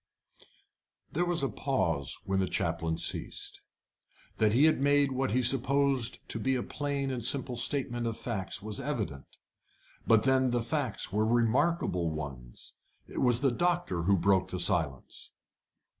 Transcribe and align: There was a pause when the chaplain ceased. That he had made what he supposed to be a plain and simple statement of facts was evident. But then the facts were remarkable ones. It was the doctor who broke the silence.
There 1.11 1.27
was 1.27 1.43
a 1.43 1.47
pause 1.47 2.17
when 2.25 2.39
the 2.39 2.47
chaplain 2.47 2.97
ceased. 2.97 3.61
That 4.37 4.51
he 4.53 4.65
had 4.65 4.81
made 4.81 5.11
what 5.11 5.29
he 5.29 5.43
supposed 5.43 6.27
to 6.29 6.39
be 6.39 6.55
a 6.55 6.63
plain 6.63 7.11
and 7.11 7.23
simple 7.23 7.55
statement 7.55 8.07
of 8.07 8.17
facts 8.17 8.63
was 8.63 8.79
evident. 8.79 9.37
But 10.07 10.23
then 10.23 10.49
the 10.49 10.63
facts 10.63 11.11
were 11.13 11.23
remarkable 11.23 12.09
ones. 12.09 12.73
It 13.05 13.19
was 13.19 13.41
the 13.41 13.51
doctor 13.51 14.01
who 14.01 14.17
broke 14.17 14.49
the 14.49 14.57
silence. 14.57 15.29